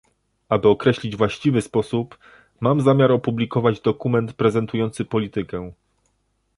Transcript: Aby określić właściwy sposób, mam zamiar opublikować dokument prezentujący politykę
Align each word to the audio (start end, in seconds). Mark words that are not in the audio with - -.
Aby 0.49 0.67
określić 0.67 1.15
właściwy 1.15 1.61
sposób, 1.61 2.17
mam 2.59 2.81
zamiar 2.81 3.11
opublikować 3.11 3.81
dokument 3.81 4.33
prezentujący 4.33 5.05
politykę 5.05 5.71